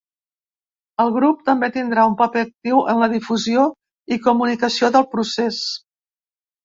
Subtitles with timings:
[1.03, 3.67] El grup també tindrà un paper actiu en la difusió
[4.17, 5.61] i comunicació del procés.